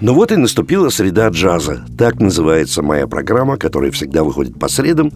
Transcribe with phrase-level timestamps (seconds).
[0.00, 1.84] Ну вот и наступила среда джаза.
[1.96, 5.12] Так называется моя программа, которая всегда выходит по средам.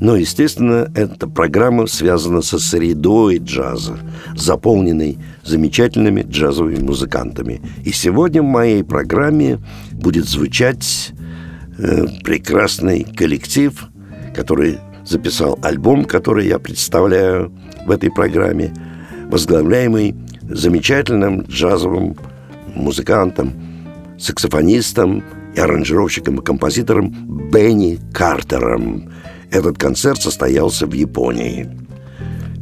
[0.00, 3.98] Но, естественно, эта программа связана со средой джаза,
[4.34, 7.60] заполненной замечательными джазовыми музыкантами.
[7.84, 9.58] И сегодня в моей программе
[9.92, 11.12] будет звучать
[11.78, 13.86] э, прекрасный коллектив,
[14.34, 17.52] который записал альбом, который я представляю
[17.84, 18.72] в этой программе,
[19.30, 22.16] возглавляемый замечательным джазовым
[22.74, 23.52] музыкантом–
[24.22, 25.22] саксофонистом
[25.54, 27.10] и аранжировщиком и композитором
[27.50, 29.10] Бенни Картером.
[29.50, 31.68] Этот концерт состоялся в Японии.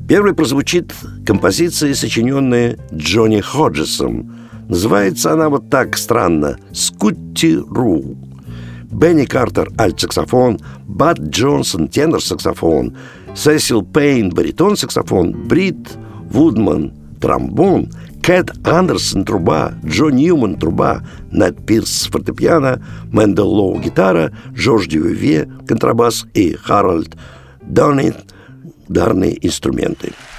[0.08, 0.92] Первой прозвучит
[1.25, 4.34] композиция, сочиненная Джонни Ходжесом.
[4.69, 8.16] Называется она вот так странно «Скутти Ру».
[8.91, 12.97] Бенни Картер– альт-саксофон, Бат Джонсон– тенор-саксофон,
[13.36, 15.91] Сесил Пейн– баритон-саксофон, Брит
[16.28, 17.91] Вудман– тромбон,
[18.22, 22.82] Кэт Андерсон– труба, Джо Ньюман– труба, Нэт Пирс– фортепиано,
[23.12, 27.16] Мэндел Лоу– гитара, Жорж Дюве– контрабас и Харальд
[27.62, 28.16] Доннит–
[28.88, 30.12] ударные инструменты–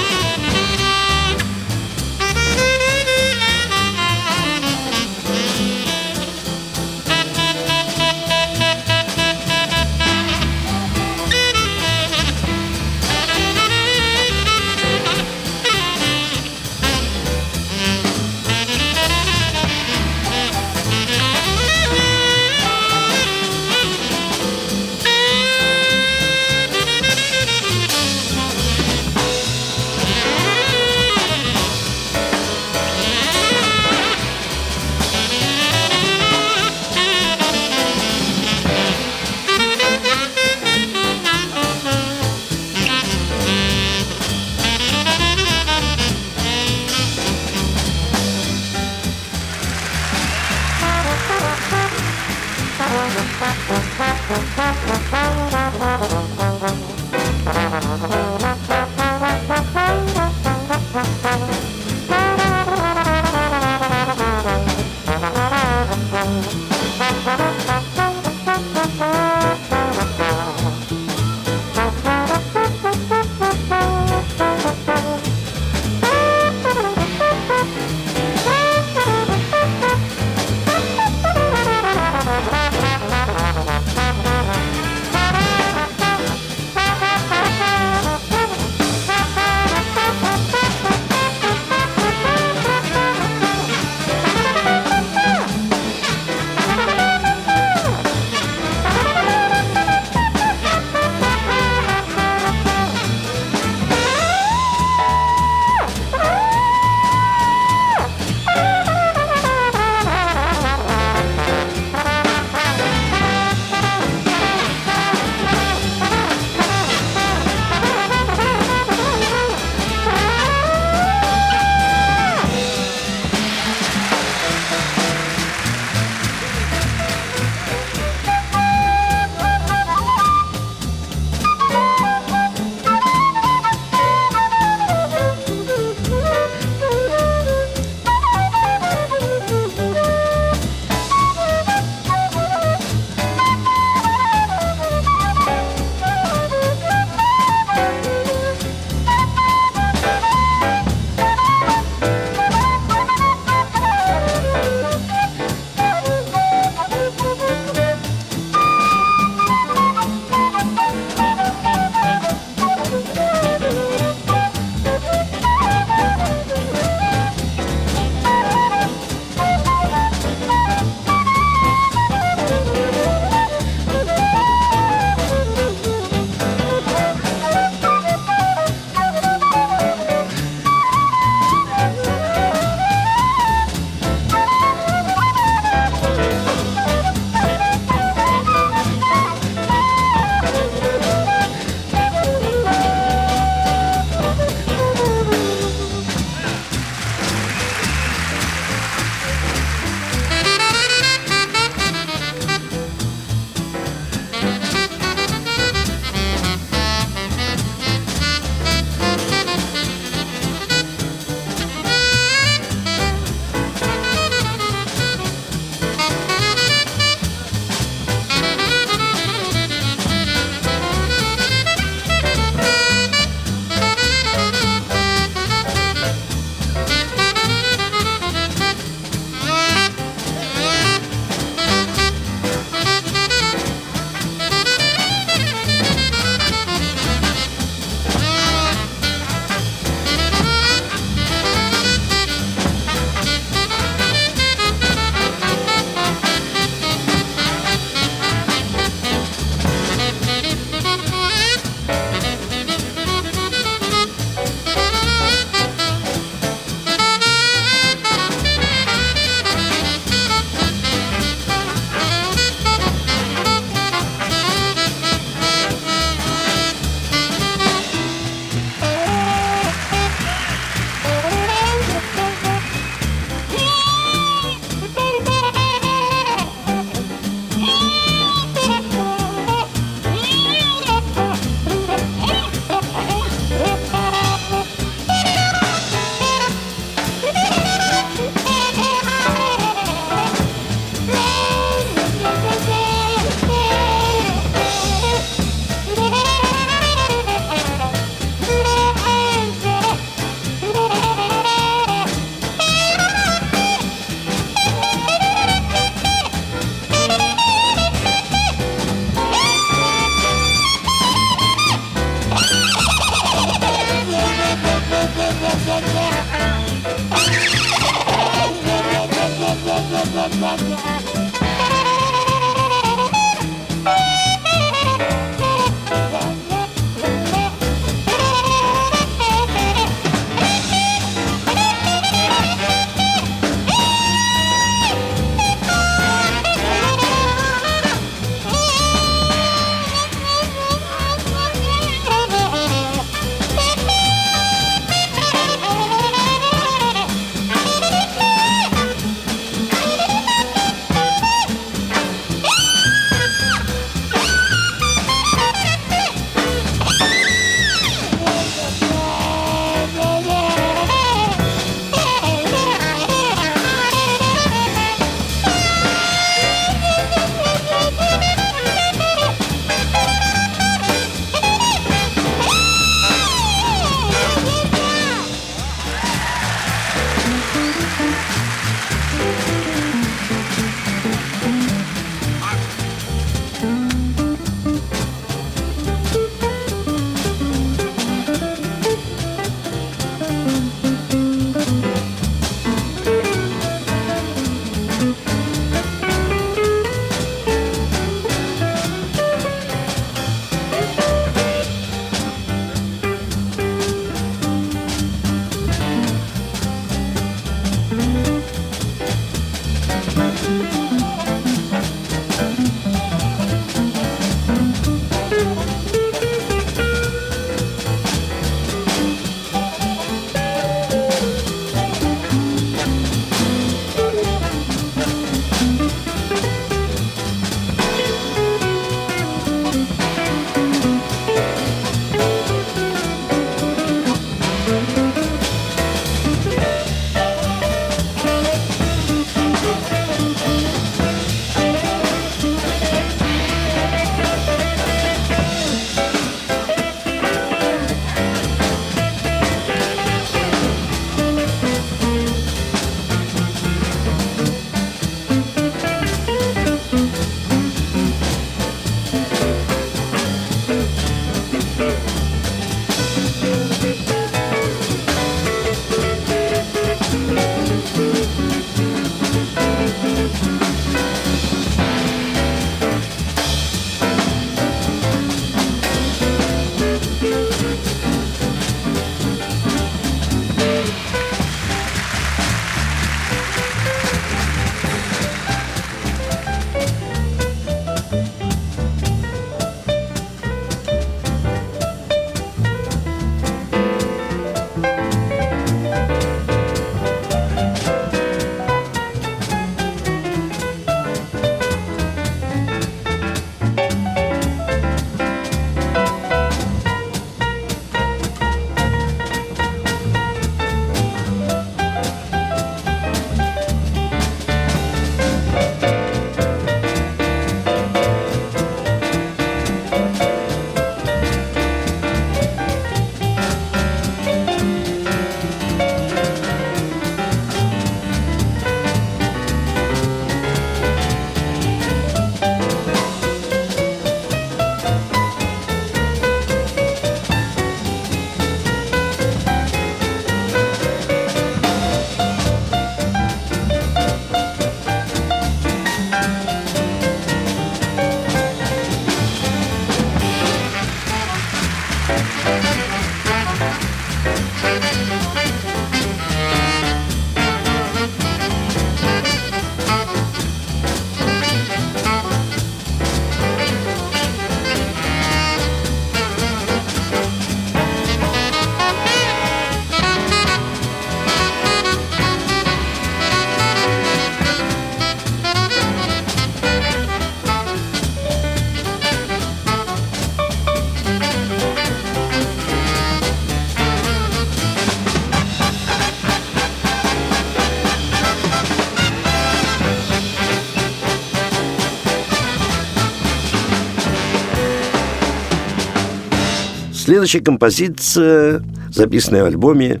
[597.10, 598.62] Следующая композиция,
[598.92, 600.00] записанная в альбоме,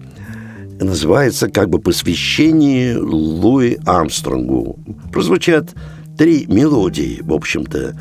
[0.78, 4.78] называется как бы «Посвящение Луи Армстронгу».
[5.10, 5.74] Прозвучат
[6.16, 8.00] три мелодии, в общем-то,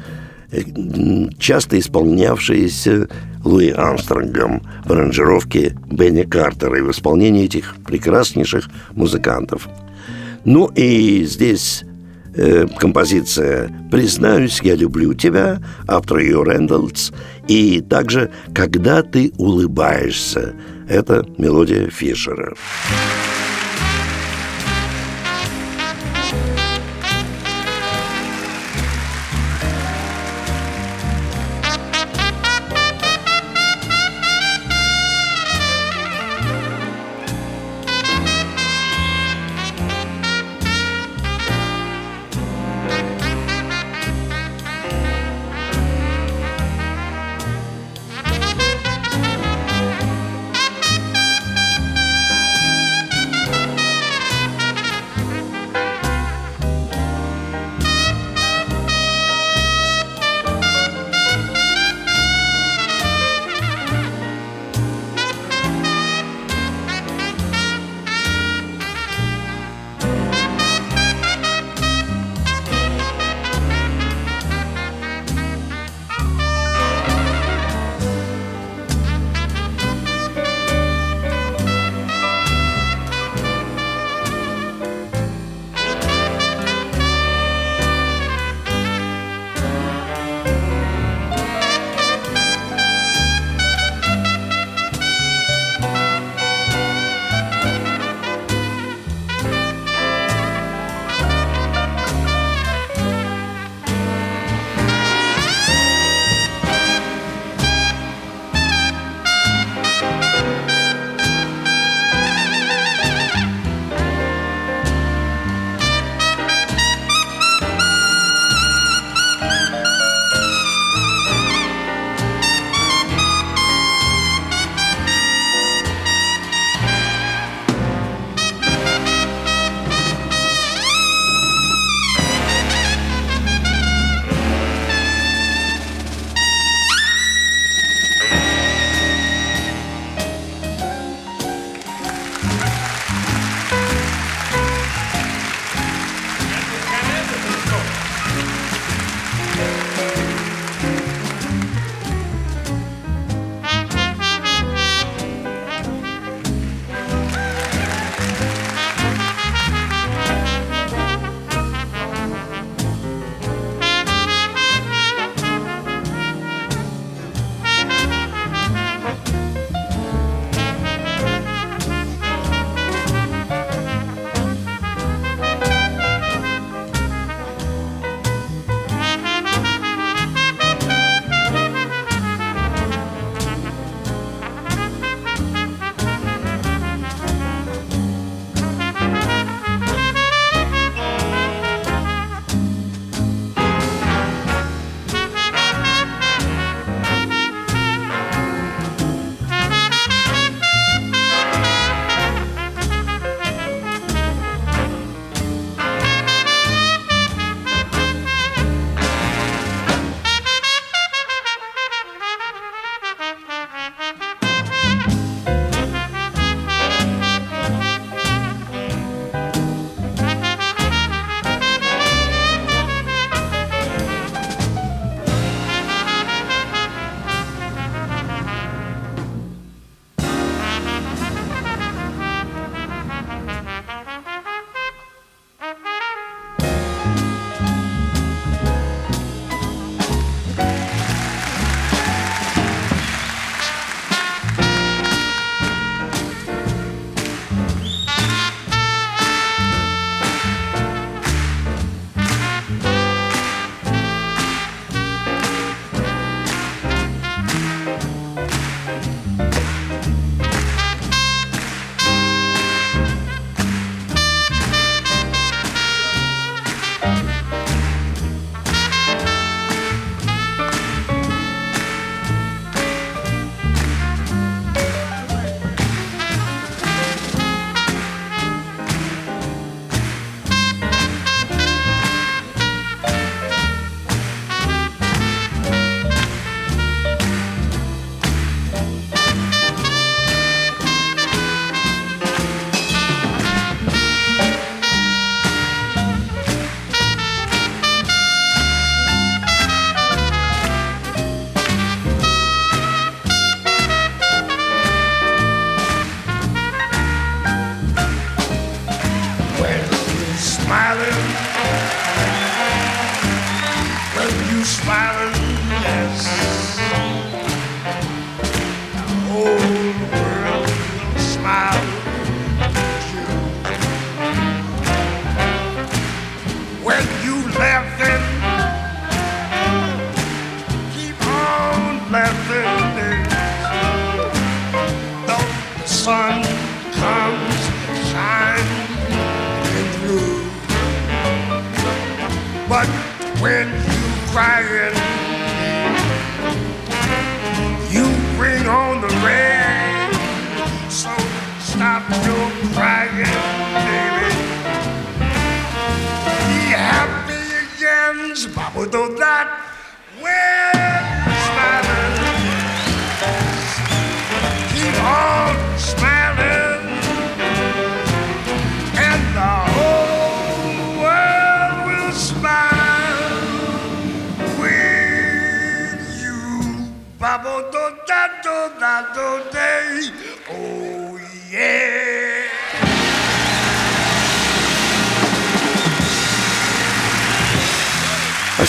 [0.52, 0.62] э,
[1.40, 3.10] часто исполнявшиеся
[3.44, 9.68] Луи Армстронгом в аранжировке Бенни Картера и в исполнении этих прекраснейших музыкантов.
[10.46, 11.84] Ну и здесь
[12.36, 17.10] э, композиция «Признаюсь, я люблю тебя», автор ее Рэндалдс,
[17.50, 20.54] и также «Когда ты улыбаешься»,
[20.88, 22.54] это мелодия Фишера.
[22.86, 23.29] А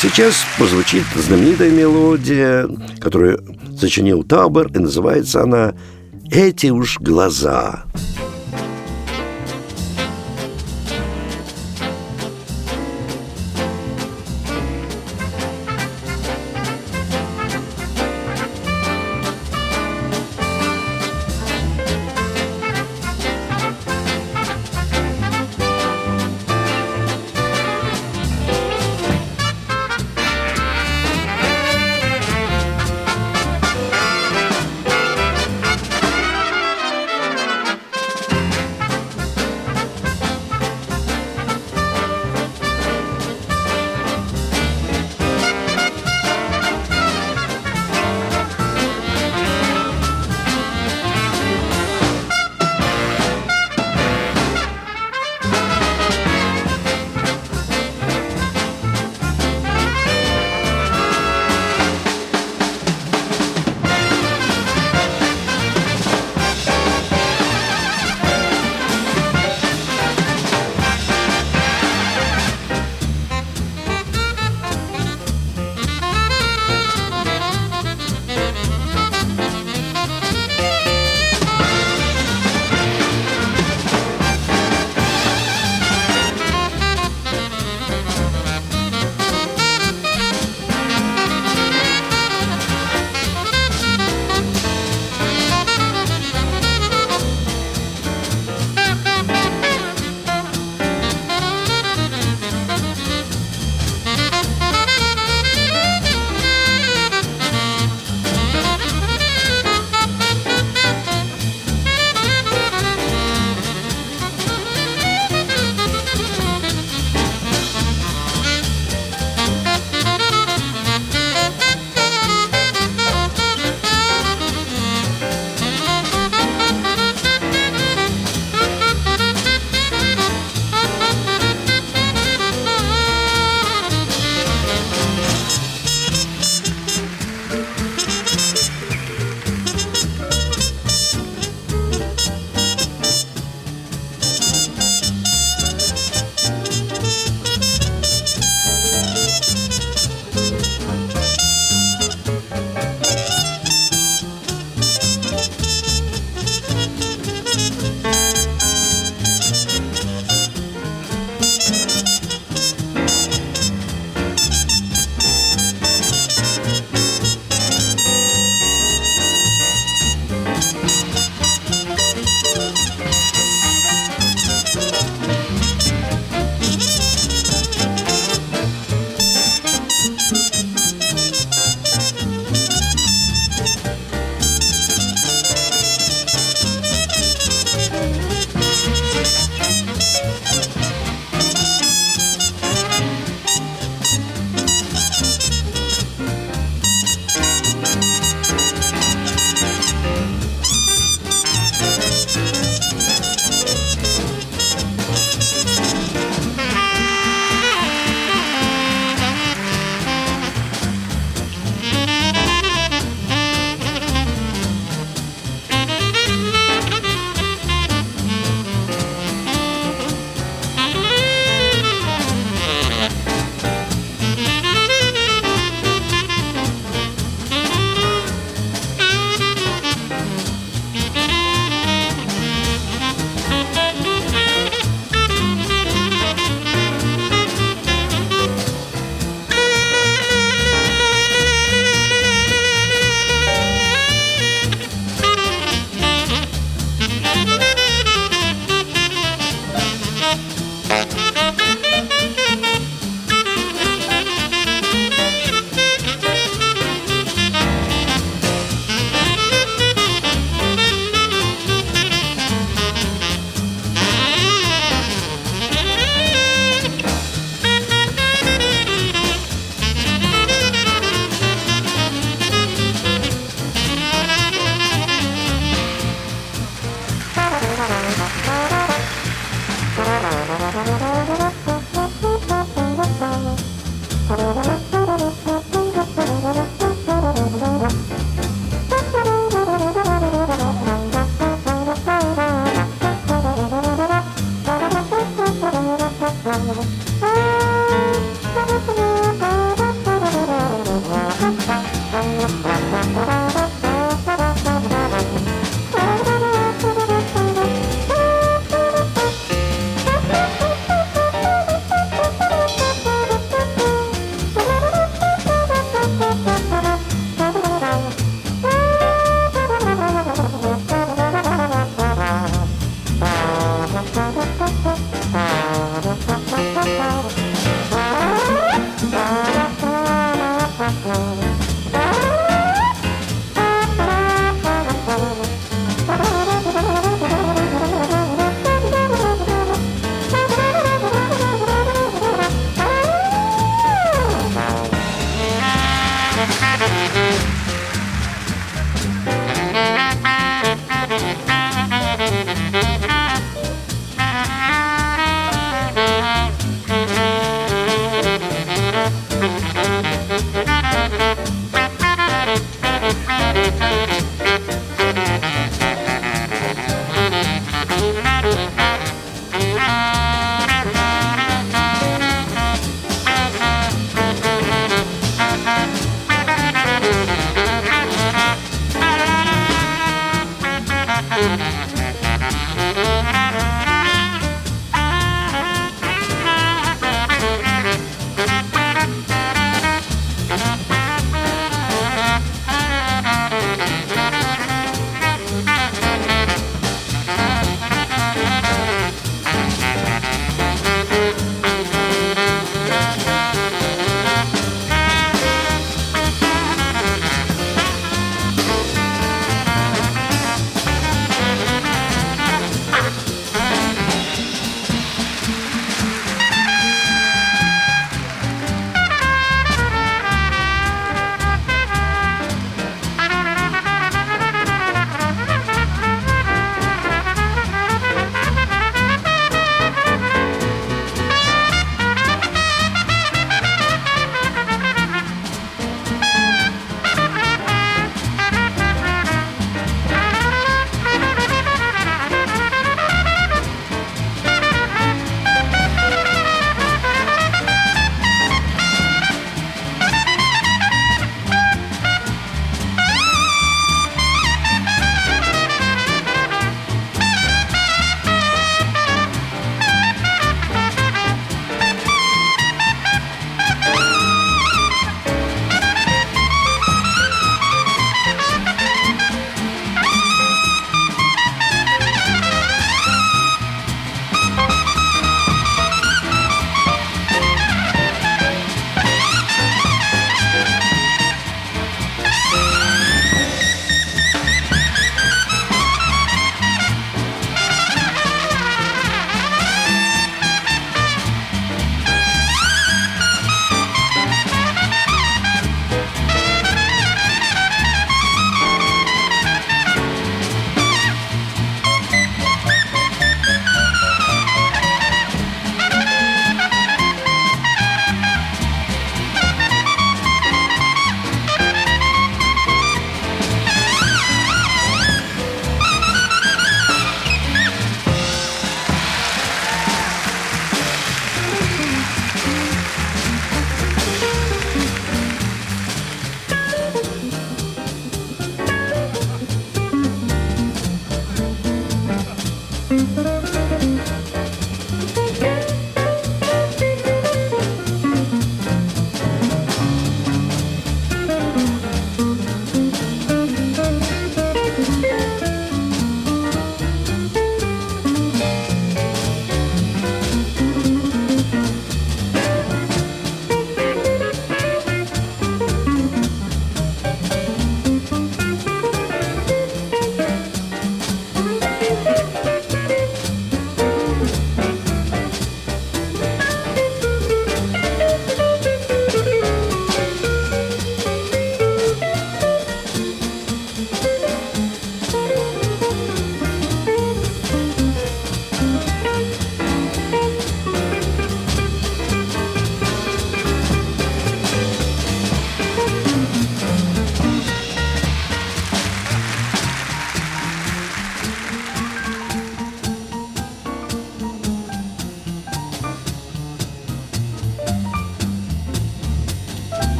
[0.00, 2.66] сейчас прозвучит знаменитая мелодия,
[3.00, 3.44] которую
[3.78, 5.74] сочинил Таубер, и называется она
[6.30, 7.84] «Эти уж глаза».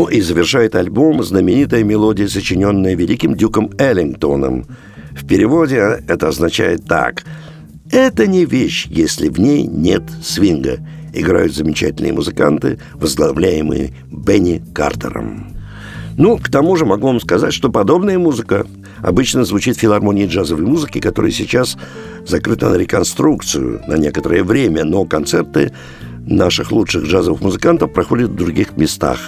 [0.00, 4.64] Ну и завершает альбом знаменитая мелодия, сочиненная великим дюком Эллингтоном.
[5.10, 7.22] В переводе это означает так.
[7.92, 10.78] «Это не вещь, если в ней нет свинга»,
[11.12, 15.54] играют замечательные музыканты, возглавляемые Бенни Картером.
[16.16, 18.66] Ну, к тому же могу вам сказать, что подобная музыка
[19.02, 21.76] обычно звучит в филармонии джазовой музыки, которая сейчас
[22.26, 25.72] закрыта на реконструкцию на некоторое время, но концерты
[26.24, 29.18] наших лучших джазовых музыкантов проходят в других местах.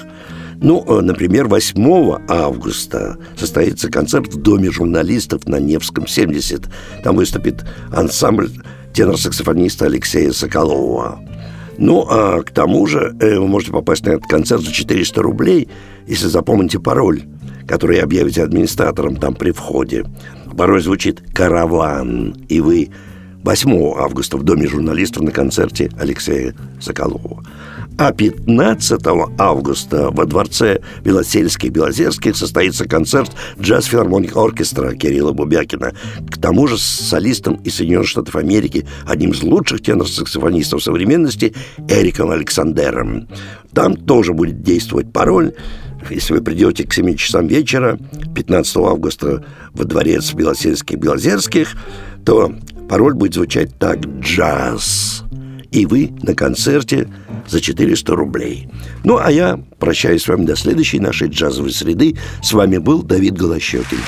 [0.62, 6.68] Ну, э, например, 8 августа состоится концерт в Доме журналистов на Невском, 70.
[7.03, 8.48] Там выступит ансамбль
[8.94, 11.20] тенор-саксофониста Алексея Соколова.
[11.79, 15.68] Ну, а к тому же э, вы можете попасть на этот концерт за 400 рублей,
[16.07, 17.22] если запомните пароль,
[17.66, 20.05] который объявите администратором там при входе.
[20.57, 22.90] Пароль звучит «Караван», и вы
[23.42, 27.42] 8 августа в Доме журналистов на концерте Алексея Соколова.
[27.98, 29.00] А 15
[29.38, 35.92] августа во дворце Белосельских-Белозерских состоится концерт джаз-филармоник оркестра Кирилла Бубякина.
[36.31, 41.55] К тому же с солистом из Соединенных Штатов Америки, одним из лучших тенор-саксофонистов современности,
[41.88, 43.28] Эриком Александером.
[43.72, 45.52] Там тоже будет действовать пароль
[46.11, 47.98] если вы придете к 7 часам вечера
[48.35, 51.76] 15 августа во дворец Белосельских-Белозерских,
[52.24, 52.52] то
[52.88, 55.22] пароль будет звучать так «Джаз».
[55.73, 57.09] И вы на концерте
[57.49, 58.69] за 400 рублей.
[59.05, 62.17] Ну, а я прощаюсь с вами до следующей нашей джазовой среды.
[62.43, 63.99] С вами был Давид Голощекин.